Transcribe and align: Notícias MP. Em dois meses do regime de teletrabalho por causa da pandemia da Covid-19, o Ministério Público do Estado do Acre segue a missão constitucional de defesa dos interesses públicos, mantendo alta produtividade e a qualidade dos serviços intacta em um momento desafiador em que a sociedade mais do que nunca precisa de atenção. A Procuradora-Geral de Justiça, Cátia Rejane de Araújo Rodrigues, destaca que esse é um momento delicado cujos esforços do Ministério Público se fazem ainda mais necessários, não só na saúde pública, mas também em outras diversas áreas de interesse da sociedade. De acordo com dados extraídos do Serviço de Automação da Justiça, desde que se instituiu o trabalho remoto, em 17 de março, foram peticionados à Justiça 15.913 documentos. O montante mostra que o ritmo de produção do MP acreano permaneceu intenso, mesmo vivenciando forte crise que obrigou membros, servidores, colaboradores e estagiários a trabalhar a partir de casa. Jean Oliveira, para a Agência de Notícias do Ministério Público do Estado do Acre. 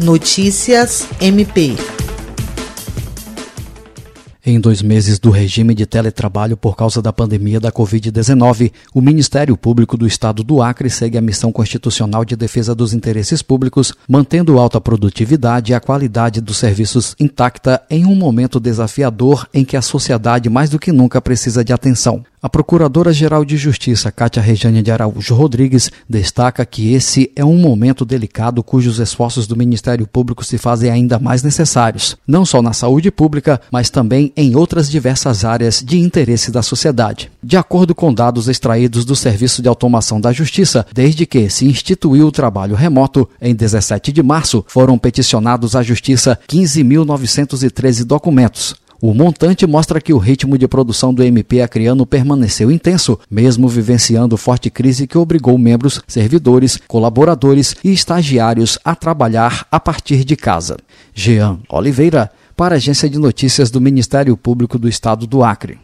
Notícias 0.00 1.08
MP. 1.22 1.74
Em 4.44 4.60
dois 4.60 4.82
meses 4.82 5.18
do 5.18 5.30
regime 5.30 5.74
de 5.74 5.86
teletrabalho 5.86 6.54
por 6.54 6.76
causa 6.76 7.00
da 7.00 7.14
pandemia 7.14 7.58
da 7.58 7.72
Covid-19, 7.72 8.72
o 8.94 9.00
Ministério 9.00 9.56
Público 9.56 9.96
do 9.96 10.06
Estado 10.06 10.44
do 10.44 10.60
Acre 10.60 10.90
segue 10.90 11.16
a 11.16 11.22
missão 11.22 11.50
constitucional 11.50 12.26
de 12.26 12.36
defesa 12.36 12.74
dos 12.74 12.92
interesses 12.92 13.40
públicos, 13.40 13.94
mantendo 14.06 14.58
alta 14.58 14.78
produtividade 14.80 15.72
e 15.72 15.74
a 15.74 15.80
qualidade 15.80 16.42
dos 16.42 16.58
serviços 16.58 17.16
intacta 17.18 17.82
em 17.88 18.04
um 18.04 18.14
momento 18.14 18.60
desafiador 18.60 19.48
em 19.52 19.64
que 19.64 19.78
a 19.78 19.82
sociedade 19.82 20.50
mais 20.50 20.68
do 20.68 20.78
que 20.78 20.92
nunca 20.92 21.22
precisa 21.22 21.64
de 21.64 21.72
atenção. 21.72 22.22
A 22.42 22.50
Procuradora-Geral 22.50 23.46
de 23.46 23.56
Justiça, 23.56 24.12
Cátia 24.12 24.42
Rejane 24.42 24.82
de 24.82 24.90
Araújo 24.90 25.34
Rodrigues, 25.34 25.90
destaca 26.08 26.66
que 26.66 26.92
esse 26.92 27.32
é 27.34 27.42
um 27.42 27.56
momento 27.56 28.04
delicado 28.04 28.62
cujos 28.62 28.98
esforços 28.98 29.46
do 29.46 29.56
Ministério 29.56 30.06
Público 30.06 30.44
se 30.44 30.58
fazem 30.58 30.90
ainda 30.90 31.18
mais 31.18 31.42
necessários, 31.42 32.14
não 32.26 32.44
só 32.44 32.60
na 32.60 32.74
saúde 32.74 33.10
pública, 33.10 33.58
mas 33.72 33.88
também 33.88 34.32
em 34.36 34.54
outras 34.54 34.90
diversas 34.90 35.46
áreas 35.46 35.82
de 35.82 35.98
interesse 35.98 36.50
da 36.50 36.62
sociedade. 36.62 37.30
De 37.42 37.56
acordo 37.56 37.94
com 37.94 38.12
dados 38.12 38.48
extraídos 38.48 39.06
do 39.06 39.16
Serviço 39.16 39.62
de 39.62 39.68
Automação 39.68 40.20
da 40.20 40.30
Justiça, 40.30 40.86
desde 40.92 41.24
que 41.24 41.48
se 41.48 41.64
instituiu 41.64 42.26
o 42.26 42.32
trabalho 42.32 42.74
remoto, 42.74 43.26
em 43.40 43.54
17 43.54 44.12
de 44.12 44.22
março, 44.22 44.62
foram 44.68 44.98
peticionados 44.98 45.74
à 45.74 45.82
Justiça 45.82 46.38
15.913 46.48 48.04
documentos. 48.04 48.76
O 49.00 49.12
montante 49.12 49.66
mostra 49.66 50.00
que 50.00 50.12
o 50.12 50.18
ritmo 50.18 50.56
de 50.56 50.66
produção 50.66 51.12
do 51.12 51.22
MP 51.22 51.60
acreano 51.60 52.06
permaneceu 52.06 52.70
intenso, 52.70 53.18
mesmo 53.30 53.68
vivenciando 53.68 54.36
forte 54.36 54.70
crise 54.70 55.06
que 55.06 55.18
obrigou 55.18 55.58
membros, 55.58 56.00
servidores, 56.08 56.78
colaboradores 56.88 57.76
e 57.84 57.92
estagiários 57.92 58.78
a 58.84 58.94
trabalhar 58.94 59.66
a 59.70 59.78
partir 59.78 60.24
de 60.24 60.36
casa. 60.36 60.76
Jean 61.14 61.58
Oliveira, 61.68 62.30
para 62.56 62.74
a 62.74 62.78
Agência 62.78 63.08
de 63.08 63.18
Notícias 63.18 63.70
do 63.70 63.80
Ministério 63.80 64.34
Público 64.36 64.78
do 64.78 64.88
Estado 64.88 65.26
do 65.26 65.44
Acre. 65.44 65.78